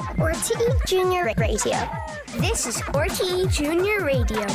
RTE 0.00 0.86
Junior 0.86 1.30
Radio. 1.36 1.76
This 2.38 2.66
is 2.66 2.76
RTE 2.76 3.52
Junior 3.52 4.02
Radio. 4.02 4.46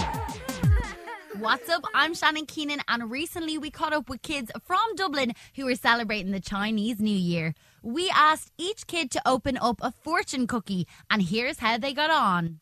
What's 1.37 1.69
up? 1.69 1.83
I'm 1.93 2.15
Shannon 2.15 2.47
Keenan, 2.47 2.81
and 2.87 3.11
recently 3.11 3.60
we 3.60 3.70
caught 3.70 3.94
up 3.94 4.10
with 4.10 4.23
kids 4.23 4.52
from 4.63 4.96
Dublin 4.96 5.34
who 5.55 5.66
were 5.66 5.76
celebrating 5.76 6.31
the 6.31 6.39
Chinese 6.39 7.00
New 7.00 7.16
Year. 7.16 7.54
We 7.84 8.10
asked 8.10 8.54
each 8.58 8.88
kid 8.88 9.12
to 9.12 9.21
open 9.23 9.58
up 9.62 9.78
a 9.81 9.92
fortune 9.92 10.47
cookie, 10.47 10.88
and 11.12 11.21
here's 11.21 11.59
how 11.59 11.77
they 11.77 11.93
got 11.93 12.09
on. 12.09 12.57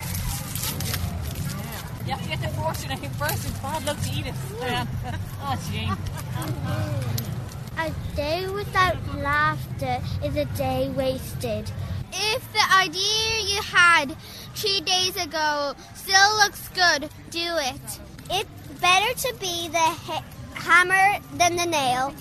You 2.05 2.11
have 2.11 2.21
to 2.21 2.27
get 2.27 2.41
the 2.41 2.49
fortune 2.49 2.91
out 2.91 2.99
first. 3.15 3.45
It's 3.45 3.59
bad 3.59 3.85
luck 3.85 4.01
to 4.01 4.09
eat 4.11 4.25
it. 4.25 4.35
Yeah. 4.59 4.85
oh, 5.41 5.69
shame. 5.71 5.95
A 7.77 8.15
day 8.15 8.49
without 8.49 8.97
laughter 9.19 10.01
is 10.21 10.35
a 10.35 10.45
day 10.57 10.89
wasted. 10.89 11.71
If 12.13 12.53
the 12.53 12.75
idea 12.75 13.39
you 13.47 13.61
had 13.61 14.15
three 14.55 14.81
days 14.81 15.15
ago 15.15 15.73
still 15.95 16.35
looks 16.37 16.67
good, 16.69 17.09
do 17.31 17.57
it. 17.57 17.99
It's 18.29 18.49
better 18.79 19.13
to 19.27 19.33
be 19.39 19.67
the 19.67 19.77
ha- 19.77 20.23
hammer 20.53 21.19
than 21.35 21.55
the 21.55 21.65
nail. 21.65 22.13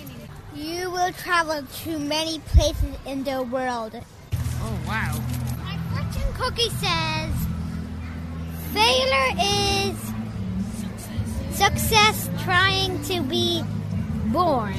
You 0.55 0.91
will 0.91 1.13
travel 1.13 1.63
to 1.85 1.99
many 1.99 2.39
places 2.41 2.97
in 3.07 3.25
the 3.25 3.43
world. 3.43 3.95
Oh, 4.35 4.79
wow. 4.87 5.21
My 5.59 5.77
fortune 5.93 6.33
cookie 6.35 6.71
says 6.71 7.33
failure 8.73 9.31
is 9.41 10.13
Success 11.53 12.31
trying 12.43 13.01
to 13.05 13.21
be 13.23 13.63
born. 14.33 14.75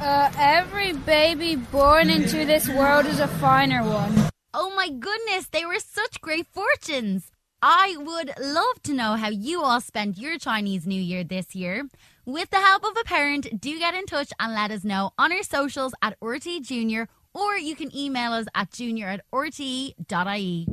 Uh, 0.00 0.32
every 0.38 0.94
baby 0.94 1.56
born 1.56 2.08
into 2.08 2.46
this 2.46 2.66
world 2.70 3.04
is 3.04 3.20
a 3.20 3.28
finer 3.28 3.84
one. 3.84 4.30
Oh 4.54 4.74
my 4.74 4.88
goodness, 4.88 5.48
they 5.48 5.66
were 5.66 5.78
such 5.78 6.22
great 6.22 6.46
fortunes! 6.46 7.30
I 7.60 7.96
would 7.98 8.32
love 8.40 8.82
to 8.84 8.94
know 8.94 9.16
how 9.16 9.28
you 9.28 9.62
all 9.62 9.82
spent 9.82 10.16
your 10.16 10.38
Chinese 10.38 10.86
New 10.86 11.00
Year 11.00 11.22
this 11.22 11.54
year. 11.54 11.86
With 12.24 12.48
the 12.48 12.60
help 12.60 12.82
of 12.82 12.96
a 12.98 13.04
parent, 13.04 13.60
do 13.60 13.78
get 13.78 13.92
in 13.92 14.06
touch 14.06 14.32
and 14.40 14.54
let 14.54 14.70
us 14.70 14.84
know 14.84 15.10
on 15.18 15.32
our 15.32 15.42
socials 15.42 15.92
at 16.00 16.18
RTE 16.20 16.62
Junior, 16.62 17.06
or 17.34 17.58
you 17.58 17.76
can 17.76 17.94
email 17.94 18.32
us 18.32 18.46
at 18.54 18.72
junior 18.72 19.08
at 19.08 19.20
rte.ie. 19.30 20.66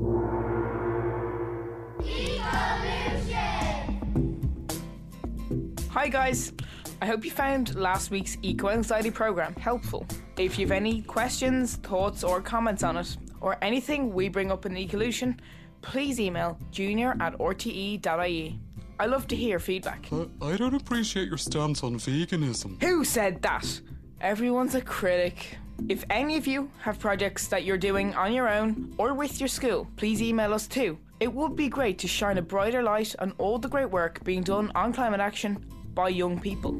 Hi 5.90 6.08
guys! 6.08 6.54
I 7.00 7.06
hope 7.06 7.24
you 7.24 7.30
found 7.30 7.76
last 7.76 8.10
week's 8.10 8.38
Eco 8.42 8.70
Anxiety 8.70 9.12
program 9.12 9.54
helpful. 9.56 10.08
If 10.38 10.58
you've 10.58 10.72
any 10.72 11.04
questions, 11.04 11.76
thoughts, 11.76 12.24
or 12.24 12.42
comments 12.42 12.82
on 12.82 12.98
it, 12.98 13.18
or 13.40 13.56
anything 13.62 14.12
we 14.12 14.30
bring 14.30 14.52
up 14.52 14.66
in 14.66 14.74
Ecolution, 14.74 15.38
please 15.82 16.20
email 16.20 16.58
junior 16.72 17.16
at 17.20 17.38
rte.ie. 17.38 18.60
I 19.00 19.06
love 19.06 19.28
to 19.28 19.36
hear 19.36 19.60
feedback. 19.60 20.08
But 20.10 20.30
I 20.42 20.58
don't 20.58 20.74
appreciate 20.74 21.28
your 21.28 21.38
stance 21.38 21.84
on 21.84 21.98
veganism. 21.98 22.82
Who 22.82 23.06
said 23.06 23.44
that? 23.44 23.80
Everyone's 24.20 24.74
a 24.74 24.82
critic. 24.82 25.56
If 25.90 26.04
any 26.10 26.36
of 26.36 26.48
you 26.48 26.72
have 26.80 26.98
projects 26.98 27.48
that 27.50 27.64
you're 27.64 27.78
doing 27.78 28.16
on 28.16 28.34
your 28.34 28.50
own 28.50 28.96
or 28.98 29.14
with 29.14 29.40
your 29.40 29.50
school, 29.50 29.88
please 29.98 30.20
email 30.20 30.52
us 30.52 30.68
too. 30.68 30.98
It 31.20 31.32
would 31.32 31.56
be 31.56 31.70
great 31.70 32.00
to 32.00 32.08
shine 32.08 32.40
a 32.40 32.42
brighter 32.42 32.82
light 32.82 33.16
on 33.20 33.34
all 33.38 33.60
the 33.60 33.70
great 33.70 33.92
work 33.92 34.24
being 34.24 34.42
done 34.42 34.72
on 34.74 34.94
climate 34.94 35.20
action 35.20 35.64
by 35.98 36.10
young 36.10 36.40
people. 36.40 36.80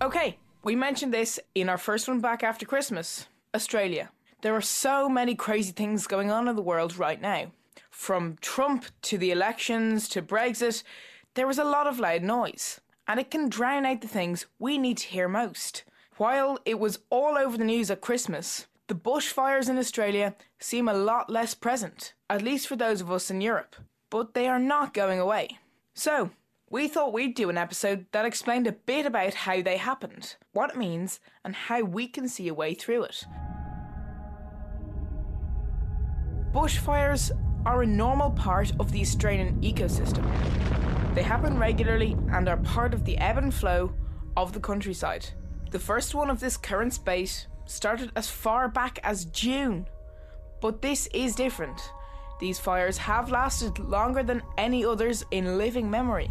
Okay, 0.00 0.38
we 0.64 0.74
mentioned 0.74 1.12
this 1.12 1.38
in 1.54 1.68
our 1.68 1.76
first 1.76 2.08
one 2.08 2.20
back 2.20 2.42
after 2.42 2.64
Christmas 2.64 3.26
Australia. 3.54 4.10
There 4.40 4.56
are 4.56 4.62
so 4.62 5.06
many 5.06 5.34
crazy 5.34 5.72
things 5.72 6.06
going 6.06 6.30
on 6.30 6.48
in 6.48 6.56
the 6.56 6.62
world 6.62 6.96
right 6.96 7.20
now. 7.20 7.52
From 7.90 8.38
Trump 8.40 8.86
to 9.02 9.18
the 9.18 9.30
elections 9.30 10.08
to 10.08 10.22
Brexit, 10.22 10.82
there 11.34 11.50
is 11.50 11.58
a 11.58 11.64
lot 11.64 11.86
of 11.86 12.00
loud 12.00 12.22
noise, 12.22 12.80
and 13.06 13.20
it 13.20 13.30
can 13.30 13.50
drown 13.50 13.84
out 13.84 14.00
the 14.00 14.08
things 14.08 14.46
we 14.58 14.78
need 14.78 14.96
to 14.98 15.08
hear 15.08 15.28
most. 15.28 15.84
While 16.16 16.58
it 16.64 16.78
was 16.78 17.00
all 17.10 17.36
over 17.36 17.58
the 17.58 17.64
news 17.64 17.90
at 17.90 18.00
Christmas, 18.00 18.68
the 18.86 18.94
bushfires 18.94 19.68
in 19.68 19.76
Australia 19.76 20.34
seem 20.58 20.88
a 20.88 20.94
lot 20.94 21.28
less 21.28 21.52
present, 21.54 22.14
at 22.30 22.40
least 22.40 22.66
for 22.66 22.76
those 22.76 23.02
of 23.02 23.12
us 23.12 23.30
in 23.30 23.42
Europe. 23.42 23.76
But 24.08 24.32
they 24.32 24.48
are 24.48 24.58
not 24.58 24.94
going 24.94 25.20
away. 25.20 25.58
So, 25.92 26.30
we 26.72 26.86
thought 26.86 27.12
we'd 27.12 27.34
do 27.34 27.50
an 27.50 27.58
episode 27.58 28.06
that 28.12 28.24
explained 28.24 28.68
a 28.68 28.72
bit 28.72 29.04
about 29.04 29.34
how 29.34 29.60
they 29.60 29.76
happened, 29.76 30.36
what 30.52 30.70
it 30.70 30.76
means, 30.76 31.18
and 31.44 31.52
how 31.52 31.82
we 31.82 32.06
can 32.06 32.28
see 32.28 32.46
a 32.46 32.54
way 32.54 32.74
through 32.74 33.02
it. 33.02 33.24
Bushfires 36.52 37.32
are 37.66 37.82
a 37.82 37.86
normal 37.86 38.30
part 38.30 38.72
of 38.78 38.92
the 38.92 39.00
Australian 39.00 39.60
ecosystem. 39.60 40.24
They 41.12 41.24
happen 41.24 41.58
regularly 41.58 42.16
and 42.30 42.48
are 42.48 42.56
part 42.58 42.94
of 42.94 43.04
the 43.04 43.18
ebb 43.18 43.38
and 43.38 43.52
flow 43.52 43.92
of 44.36 44.52
the 44.52 44.60
countryside. 44.60 45.28
The 45.72 45.78
first 45.78 46.14
one 46.14 46.30
of 46.30 46.38
this 46.38 46.56
current 46.56 46.94
spate 46.94 47.48
started 47.66 48.12
as 48.14 48.30
far 48.30 48.68
back 48.68 49.00
as 49.02 49.24
June. 49.24 49.86
But 50.60 50.82
this 50.82 51.08
is 51.08 51.34
different. 51.34 51.80
These 52.38 52.60
fires 52.60 52.96
have 52.98 53.30
lasted 53.30 53.80
longer 53.80 54.22
than 54.22 54.42
any 54.56 54.84
others 54.84 55.24
in 55.32 55.58
living 55.58 55.90
memory. 55.90 56.30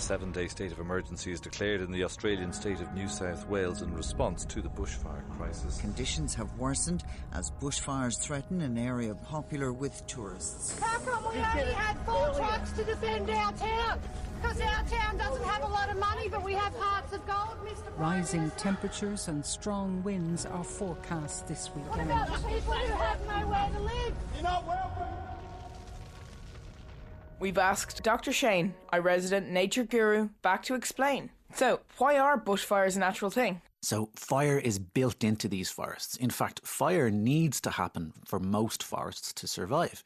A 0.00 0.02
seven 0.02 0.32
day 0.32 0.48
state 0.48 0.72
of 0.72 0.78
emergency 0.78 1.30
is 1.30 1.40
declared 1.40 1.82
in 1.82 1.92
the 1.92 2.04
Australian 2.04 2.54
state 2.54 2.80
of 2.80 2.90
New 2.94 3.06
South 3.06 3.46
Wales 3.50 3.82
in 3.82 3.94
response 3.94 4.46
to 4.46 4.62
the 4.62 4.68
bushfire 4.70 5.28
crisis. 5.36 5.78
Conditions 5.78 6.34
have 6.34 6.50
worsened 6.58 7.04
as 7.34 7.50
bushfires 7.60 8.18
threaten 8.18 8.62
an 8.62 8.78
area 8.78 9.14
popular 9.14 9.74
with 9.74 10.02
tourists. 10.06 10.80
How 10.80 10.98
come 11.00 11.22
we 11.24 11.38
only 11.38 11.74
had 11.74 11.98
four 12.06 12.32
trucks 12.34 12.72
to 12.72 12.84
defend 12.84 13.28
our 13.28 13.52
town? 13.52 14.00
Because 14.40 14.62
our 14.62 14.84
town 14.84 15.18
doesn't 15.18 15.44
have 15.44 15.64
a 15.64 15.68
lot 15.68 15.90
of 15.90 15.98
money, 15.98 16.30
but 16.30 16.42
we 16.42 16.54
have 16.54 16.74
hearts 16.76 17.12
of 17.12 17.26
gold, 17.26 17.58
Mr. 17.66 17.94
Prime 17.94 18.16
Rising 18.16 18.40
Minister. 18.40 18.58
temperatures 18.58 19.28
and 19.28 19.44
strong 19.44 20.02
winds 20.02 20.46
are 20.46 20.64
forecast 20.64 21.46
this 21.46 21.68
weekend. 21.76 21.90
What 21.90 21.98
weekend. 21.98 22.10
about 22.10 22.40
the 22.40 22.48
people 22.48 22.72
who 22.72 22.92
have 22.94 23.26
nowhere 23.26 23.68
to 23.70 23.80
live? 23.80 24.14
You're 24.32 24.44
not 24.44 24.66
welcome. 24.66 24.99
We've 27.40 27.56
asked 27.56 28.02
Dr. 28.02 28.32
Shane, 28.32 28.74
our 28.92 29.00
resident 29.00 29.50
nature 29.50 29.84
guru, 29.84 30.28
back 30.42 30.62
to 30.64 30.74
explain. 30.74 31.30
So, 31.54 31.80
why 31.96 32.18
are 32.18 32.38
bushfires 32.38 32.96
a 32.96 32.98
natural 32.98 33.30
thing? 33.30 33.62
So, 33.80 34.10
fire 34.14 34.58
is 34.58 34.78
built 34.78 35.24
into 35.24 35.48
these 35.48 35.70
forests. 35.70 36.16
In 36.16 36.28
fact, 36.28 36.60
fire 36.64 37.10
needs 37.10 37.58
to 37.62 37.70
happen 37.70 38.12
for 38.26 38.38
most 38.38 38.82
forests 38.82 39.32
to 39.32 39.46
survive. 39.46 40.04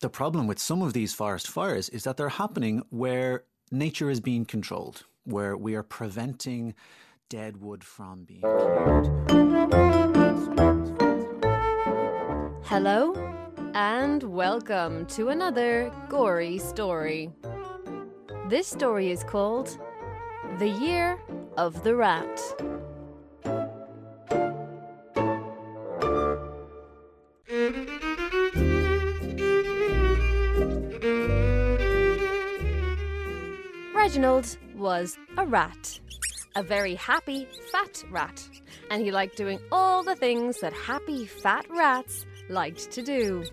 The 0.00 0.08
problem 0.08 0.48
with 0.48 0.58
some 0.58 0.82
of 0.82 0.92
these 0.92 1.14
forest 1.14 1.48
fires 1.48 1.88
is 1.88 2.02
that 2.02 2.16
they're 2.16 2.28
happening 2.28 2.82
where 2.90 3.44
nature 3.70 4.10
is 4.10 4.18
being 4.18 4.44
controlled, 4.44 5.04
where 5.22 5.56
we 5.56 5.76
are 5.76 5.84
preventing 5.84 6.74
dead 7.28 7.58
wood 7.58 7.84
from 7.84 8.24
being 8.24 8.42
Hello, 12.64 13.14
and 13.74 14.22
welcome 14.24 15.06
to 15.06 15.28
another 15.28 15.90
gory 16.10 16.58
story. 16.58 17.30
This 18.48 18.66
story 18.66 19.10
is 19.10 19.24
called 19.24 19.78
The 20.58 20.68
Year 20.68 21.18
of 21.56 21.82
the 21.82 21.96
Rat. 21.96 22.38
Reginald 33.94 34.58
was 34.76 35.16
a 35.38 35.46
rat. 35.46 35.98
A 36.56 36.62
very 36.62 36.94
happy, 36.94 37.48
fat 37.70 38.04
rat. 38.10 38.46
And 38.90 39.02
he 39.02 39.10
liked 39.10 39.38
doing 39.38 39.58
all 39.72 40.02
the 40.02 40.14
things 40.14 40.60
that 40.60 40.74
happy, 40.74 41.24
fat 41.24 41.64
rats 41.70 42.26
liked 42.52 42.90
to 42.92 43.02
do. 43.02 43.44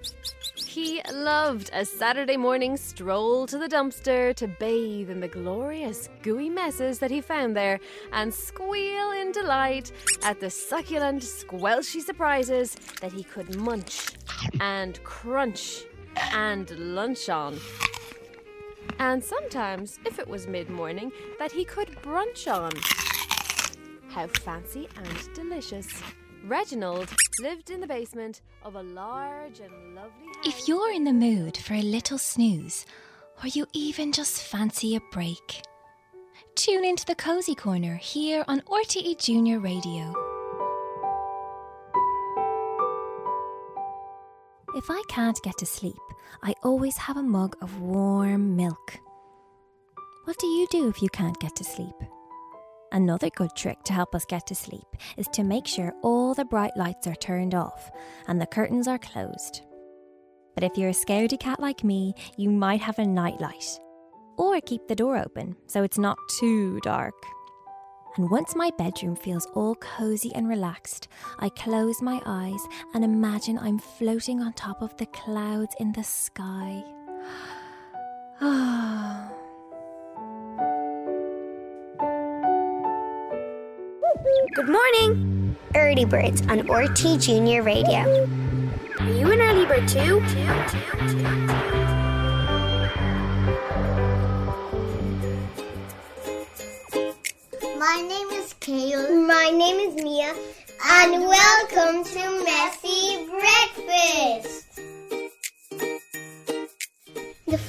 He 0.55 1.01
loved 1.11 1.69
a 1.73 1.85
Saturday 1.85 2.37
morning 2.37 2.77
stroll 2.77 3.47
to 3.47 3.57
the 3.57 3.67
dumpster 3.67 4.35
to 4.35 4.47
bathe 4.47 5.09
in 5.09 5.19
the 5.19 5.27
glorious 5.27 6.09
gooey 6.21 6.49
messes 6.49 6.99
that 6.99 7.09
he 7.09 7.21
found 7.21 7.55
there 7.55 7.79
and 8.11 8.33
squeal 8.33 9.11
in 9.11 9.31
delight 9.31 9.91
at 10.21 10.39
the 10.39 10.49
succulent, 10.49 11.23
squelchy 11.23 12.01
surprises 12.01 12.75
that 13.01 13.13
he 13.13 13.23
could 13.23 13.55
munch 13.55 14.11
and 14.59 15.03
crunch 15.03 15.85
and 16.33 16.69
lunch 16.71 17.29
on. 17.29 17.57
And 18.99 19.23
sometimes, 19.23 19.97
if 20.05 20.19
it 20.19 20.27
was 20.27 20.45
mid 20.45 20.69
morning, 20.69 21.11
that 21.39 21.51
he 21.51 21.63
could 21.63 21.89
brunch 22.01 22.51
on. 22.53 22.71
How 24.09 24.27
fancy 24.27 24.89
and 24.97 25.33
delicious. 25.33 25.87
Reginald 26.45 27.13
lived 27.41 27.69
in 27.69 27.81
the 27.81 27.87
basement 27.87 28.41
of 28.63 28.75
a 28.75 28.81
large 28.81 29.59
and 29.59 29.95
lovely. 29.95 30.27
If 30.43 30.67
you're 30.67 30.91
in 30.91 31.03
the 31.03 31.13
mood 31.13 31.57
for 31.57 31.73
a 31.73 31.81
little 31.81 32.17
snooze, 32.17 32.85
or 33.43 33.47
you 33.47 33.65
even 33.73 34.11
just 34.11 34.41
fancy 34.41 34.95
a 34.95 35.01
break, 35.11 35.63
tune 36.55 36.85
into 36.85 37.05
the 37.05 37.15
Cozy 37.15 37.55
Corner 37.55 37.95
here 37.95 38.43
on 38.47 38.61
RTE 38.61 39.23
Junior 39.23 39.59
Radio. 39.59 40.13
If 44.75 44.89
I 44.89 45.01
can't 45.09 45.39
get 45.43 45.57
to 45.57 45.65
sleep, 45.65 45.95
I 46.41 46.53
always 46.63 46.97
have 46.97 47.17
a 47.17 47.23
mug 47.23 47.57
of 47.61 47.81
warm 47.81 48.55
milk. 48.55 48.97
What 50.23 50.37
do 50.37 50.47
you 50.47 50.67
do 50.71 50.87
if 50.87 51.01
you 51.01 51.09
can't 51.09 51.39
get 51.39 51.55
to 51.57 51.63
sleep? 51.63 51.95
Another 52.91 53.29
good 53.29 53.55
trick 53.55 53.83
to 53.83 53.93
help 53.93 54.15
us 54.15 54.25
get 54.25 54.47
to 54.47 54.55
sleep 54.55 54.87
is 55.17 55.27
to 55.33 55.43
make 55.43 55.67
sure 55.67 55.93
all 56.01 56.33
the 56.33 56.45
bright 56.45 56.75
lights 56.75 57.05
are 57.05 57.15
turned 57.15 57.53
off 57.53 57.91
and 58.27 58.41
the 58.41 58.47
curtains 58.47 58.87
are 58.87 58.97
closed. 58.97 59.61
But 60.55 60.63
if 60.63 60.75
you're 60.75 60.89
a 60.89 60.93
scaredy 60.93 61.39
cat 61.39 61.59
like 61.59 61.83
me, 61.83 62.13
you 62.37 62.49
might 62.49 62.81
have 62.81 62.97
a 62.97 63.05
nightlight. 63.05 63.79
Or 64.37 64.59
keep 64.61 64.87
the 64.87 64.95
door 64.95 65.17
open 65.17 65.55
so 65.67 65.83
it's 65.83 65.99
not 65.99 66.17
too 66.39 66.79
dark. 66.81 67.13
And 68.17 68.29
once 68.31 68.55
my 68.55 68.71
bedroom 68.77 69.15
feels 69.15 69.45
all 69.53 69.75
cozy 69.75 70.33
and 70.33 70.49
relaxed, 70.49 71.07
I 71.37 71.49
close 71.49 72.01
my 72.01 72.19
eyes 72.25 72.61
and 72.95 73.03
imagine 73.03 73.59
I'm 73.59 73.77
floating 73.77 74.41
on 74.41 74.53
top 74.53 74.81
of 74.81 74.97
the 74.97 75.05
clouds 75.07 75.75
in 75.79 75.91
the 75.91 76.03
sky. 76.03 76.83
Ah. 78.41 79.38
Good 84.59 84.67
morning! 84.67 85.55
Early 85.73 86.03
Birds 86.03 86.41
on 86.41 86.67
RTE 86.67 87.23
Junior 87.23 87.63
Radio. 87.63 88.27
Are 88.99 89.09
you 89.09 89.31
an 89.31 89.39
early 89.39 89.65
bird 89.65 89.87
too? 89.87 90.19
My 97.79 98.05
name 98.05 98.27
is 98.31 98.53
Kayla. 98.59 99.25
My 99.25 99.49
name 99.49 99.79
is 99.79 99.95
Mia. 100.03 100.35
And 100.85 101.21
welcome 101.21 102.03
to 102.03 102.43
Messy 102.43 103.29
Breakfast. 103.29 104.58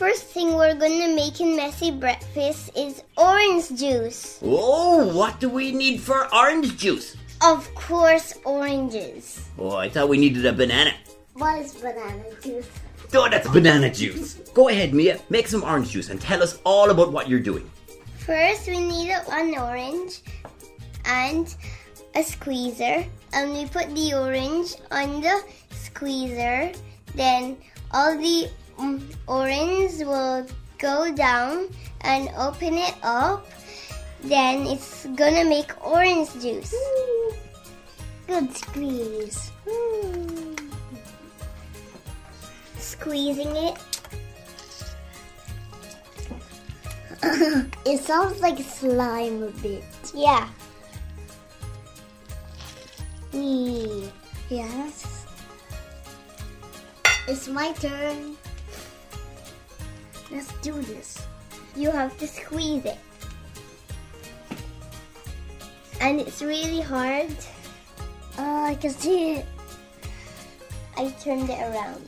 First 0.00 0.25
thing 0.32 0.56
we're 0.56 0.73
to 0.73 1.14
make 1.14 1.43
in 1.43 1.55
Messy 1.55 1.91
Breakfast 1.91 2.70
is 2.75 3.02
orange 3.19 3.69
juice. 3.76 4.41
Oh, 4.43 5.14
what 5.14 5.38
do 5.41 5.50
we 5.50 5.73
need 5.73 6.00
for 6.00 6.35
orange 6.35 6.75
juice? 6.79 7.19
Of 7.44 7.69
course, 7.75 8.32
oranges. 8.47 9.44
Oh, 9.58 9.76
I 9.76 9.91
thought 9.91 10.08
we 10.08 10.17
needed 10.17 10.47
a 10.47 10.55
banana. 10.55 10.94
What 11.35 11.61
is 11.61 11.75
banana 11.75 12.25
juice? 12.43 12.67
Oh, 13.12 13.29
that's 13.29 13.47
banana 13.50 13.93
juice. 13.93 14.41
Go 14.56 14.70
ahead, 14.70 14.94
Mia. 14.94 15.20
Make 15.29 15.49
some 15.49 15.62
orange 15.62 15.91
juice 15.91 16.08
and 16.08 16.19
tell 16.19 16.43
us 16.43 16.58
all 16.64 16.88
about 16.88 17.12
what 17.12 17.29
you're 17.29 17.44
doing. 17.44 17.69
First, 18.25 18.69
we 18.69 18.81
need 18.81 19.12
an 19.12 19.52
orange 19.52 20.23
and 21.05 21.55
a 22.14 22.23
squeezer. 22.23 23.05
And 23.35 23.52
we 23.52 23.67
put 23.67 23.94
the 23.94 24.14
orange 24.14 24.76
on 24.91 25.20
the 25.20 25.44
squeezer. 25.73 26.73
Then 27.14 27.58
all 27.93 28.17
the 28.17 28.49
orange 29.27 29.99
will 30.05 30.47
go 30.79 31.12
down 31.15 31.69
and 32.03 32.29
open 32.37 32.75
it 32.75 32.94
up. 33.03 33.47
Then 34.23 34.67
it's 34.67 35.06
gonna 35.17 35.44
make 35.44 35.73
orange 35.85 36.32
juice. 36.41 36.75
Good 38.27 38.56
squeeze. 38.56 39.50
Squeezing 42.79 43.56
it. 43.56 43.77
it 47.85 48.00
sounds 48.00 48.41
like 48.41 48.59
slime 48.61 49.43
a 49.43 49.50
bit. 49.61 49.85
Yeah. 50.15 50.49
Yes. 54.50 55.26
It's 57.29 57.47
my 57.47 57.73
turn. 57.75 58.40
Let's 60.31 60.53
do 60.62 60.73
this. 60.82 61.27
You 61.77 61.91
have 61.91 62.17
to 62.19 62.27
squeeze 62.27 62.85
it. 62.85 62.99
And 66.00 66.21
it's 66.21 66.41
really 66.41 66.81
hard. 66.81 67.35
Oh, 68.38 68.65
I 68.65 68.75
can 68.75 68.91
see 68.91 69.35
it. 69.35 69.47
I 70.97 71.11
turned 71.23 71.50
it 71.50 71.61
around. 71.61 72.05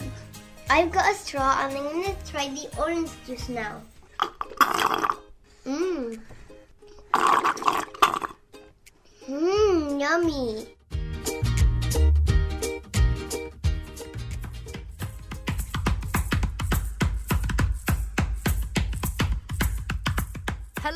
I've 0.71 0.91
got 0.91 1.11
a 1.11 1.15
straw 1.15 1.59
and 1.61 1.77
I'm 1.77 1.85
gonna 1.85 2.17
try 2.25 2.49
the 2.49 2.69
orange 2.79 3.11
juice 3.27 3.49
now. 3.49 3.83
Mmm. 5.67 6.19
Mmm, 9.29 10.01
yummy. 10.01 10.67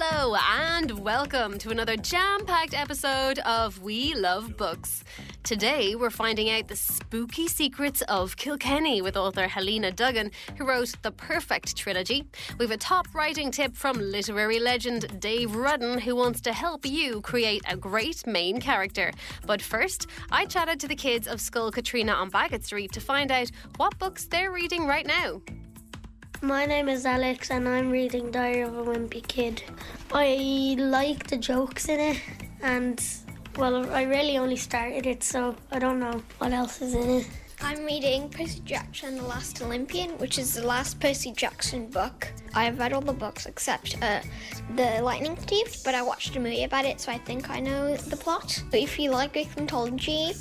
Hello, 0.09 0.37
and 0.37 1.01
welcome 1.01 1.59
to 1.59 1.71
another 1.71 1.97
jam 1.97 2.47
packed 2.47 2.79
episode 2.79 3.41
of 3.41 3.83
We 3.83 4.15
Love 4.15 4.57
Books. 4.57 5.03
Today, 5.43 5.97
we're 5.97 6.11
finding 6.11 6.49
out 6.49 6.69
the 6.69 6.77
spooky 6.77 7.49
secrets 7.49 8.03
of 8.03 8.37
Kilkenny 8.37 9.03
with 9.03 9.17
author 9.17 9.49
Helena 9.49 9.91
Duggan, 9.91 10.31
who 10.57 10.65
wrote 10.65 10.93
the 11.03 11.11
perfect 11.11 11.77
trilogy. 11.77 12.25
We 12.57 12.67
have 12.67 12.71
a 12.71 12.77
top 12.77 13.13
writing 13.17 13.51
tip 13.51 13.75
from 13.75 13.99
literary 13.99 14.61
legend 14.61 15.21
Dave 15.21 15.57
Rudden, 15.57 15.99
who 15.99 16.15
wants 16.15 16.41
to 16.43 16.53
help 16.53 16.87
you 16.87 17.21
create 17.23 17.65
a 17.69 17.77
great 17.77 18.25
main 18.29 18.61
character. 18.61 19.11
But 19.45 19.61
first, 19.61 20.07
I 20.31 20.47
chatted 20.47 20.79
to 20.81 20.89
the 20.89 20.95
kids 20.95 21.27
of 21.27 21.41
Scoil 21.41 21.73
Chaitríona 21.73 22.15
on 22.15 22.31
Baggot 22.31 22.63
Street 22.63 22.93
to 22.93 23.01
find 23.01 23.33
out 23.33 23.51
what 23.77 23.99
books 23.99 24.27
they're 24.27 24.53
reading 24.53 24.87
right 24.87 25.07
now. 25.07 25.43
My 26.47 26.65
name 26.65 26.89
is 26.89 27.05
Alex 27.05 27.51
and 27.51 27.69
I'm 27.69 27.91
reading 27.91 28.31
Diary 28.31 28.61
of 28.61 28.79
a 28.79 28.85
Wimpy 28.85 29.27
Kid. 29.27 29.65
I 30.13 30.77
like 30.79 31.27
the 31.27 31.37
jokes 31.37 31.89
in 31.89 31.99
it 31.99 32.21
and 32.63 33.05
well 33.57 33.91
I 33.91 34.05
really 34.05 34.39
only 34.39 34.55
started 34.55 35.07
it 35.07 35.25
so 35.25 35.57
I 35.73 35.81
don't 35.81 35.99
know 35.99 36.23
what 36.39 36.53
else 36.53 36.81
is 36.81 36.95
in 36.95 37.11
it. 37.11 37.29
I'm 37.61 37.85
reading 37.85 38.29
Percy 38.29 38.61
Jackson 38.61 39.17
The 39.17 39.23
Last 39.23 39.61
Olympian, 39.61 40.11
which 40.19 40.39
is 40.39 40.55
the 40.55 40.65
last 40.65 41.01
Percy 41.01 41.33
Jackson 41.33 41.89
book. 41.89 42.29
I've 42.55 42.79
read 42.79 42.93
all 42.93 43.01
the 43.01 43.13
books 43.13 43.47
except 43.47 44.01
uh, 44.01 44.21
The 44.77 45.01
Lightning 45.03 45.35
Thief, 45.35 45.83
but 45.85 45.97
I 45.97 46.03
watched 46.03 46.37
a 46.37 46.39
movie 46.39 46.63
about 46.63 46.85
it, 46.85 47.01
so 47.01 47.11
I 47.11 47.19
think 47.19 47.51
I 47.51 47.59
know 47.59 47.97
the 47.97 48.17
plot. 48.17 48.63
But 48.71 48.79
if 48.79 49.01
you 49.01 49.11
like 49.11 49.35
mythology, 49.35 50.33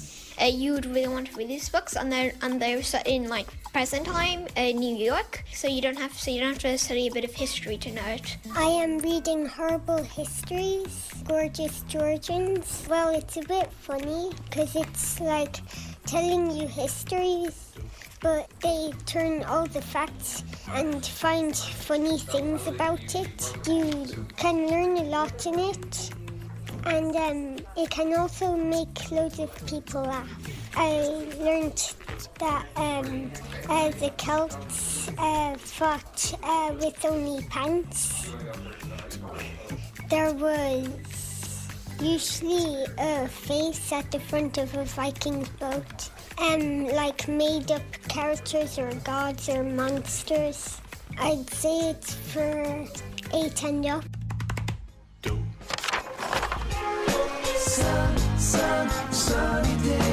uh, 0.42 0.46
you 0.46 0.74
would 0.74 0.86
really 0.86 1.08
want 1.08 1.32
to 1.32 1.36
read 1.38 1.50
these 1.50 1.70
books, 1.70 1.96
and 1.96 2.12
they're 2.12 2.34
and 2.42 2.62
they're 2.62 2.84
set 2.84 3.08
in 3.08 3.28
like 3.30 3.48
present 3.72 4.06
time, 4.06 4.48
uh, 4.58 4.72
New 4.72 4.96
York, 4.96 5.44
so 5.54 5.68
you 5.68 5.82
don't 5.82 5.98
have 6.00 6.14
so 6.14 6.32
you 6.32 6.40
don't 6.40 6.54
have 6.54 6.60
to 6.60 6.78
study 6.78 7.08
a 7.08 7.12
bit 7.12 7.24
of 7.24 7.34
history 7.34 7.78
to 7.78 7.92
know 7.92 8.06
it. 8.08 8.38
I 8.56 8.64
am 8.64 9.00
reading 9.00 9.46
Horrible 9.46 10.04
Histories, 10.04 11.14
Gorgeous 11.28 11.82
Georgians. 11.88 12.86
Well, 12.90 13.14
it's 13.16 13.38
a 13.38 13.42
bit 13.42 13.72
funny 13.72 14.32
because 14.50 14.76
it's 14.76 15.20
like 15.20 15.58
telling 16.06 16.52
you 16.52 16.68
histories, 16.68 17.74
but 18.22 18.50
they 18.62 18.92
turn 19.06 19.44
all 19.44 19.66
the 19.66 19.82
facts 19.82 20.44
and 20.70 21.06
find 21.06 21.56
funny 21.56 22.20
things 22.20 22.68
about 22.68 23.16
it. 23.16 23.54
You 23.68 24.06
can 24.38 24.68
learn 24.68 24.98
a 24.98 25.04
lot 25.04 25.46
in 25.46 25.60
it, 25.60 26.12
and 26.86 27.16
um, 27.16 27.55
it 27.78 27.90
can 27.90 28.14
also 28.14 28.56
make 28.56 29.12
loads 29.12 29.40
of 29.40 29.66
people 29.68 30.04
laugh. 30.04 30.30
I 30.76 31.28
learned 31.40 31.94
that 32.40 32.66
um, 32.76 33.32
uh, 33.70 33.90
the 33.92 34.12
Celts 34.18 35.10
uh, 35.18 35.56
fought 35.58 36.34
uh, 36.44 36.74
with 36.80 37.06
only 37.06 37.44
pants. 37.50 38.32
There 40.10 40.34
was 40.34 40.88
usually 42.02 42.86
a 42.98 43.28
face 43.28 43.92
at 43.92 44.12
the 44.12 44.20
front 44.20 44.58
of 44.58 44.74
a 44.76 44.86
Viking 44.86 45.48
boat, 45.60 46.10
um, 46.38 46.88
like 46.88 47.28
made 47.28 47.72
up 47.72 47.82
characters 48.08 48.78
or 48.78 48.94
gods 49.04 49.50
or 49.50 49.64
monsters. 49.64 50.80
I'd 51.18 51.50
say 51.50 51.90
it's 51.90 52.14
for 52.14 52.86
eight 53.34 53.64
and 53.64 53.86
up. 53.86 54.15
sun, 58.38 58.90
sunny 59.12 59.76
day. 59.84 60.05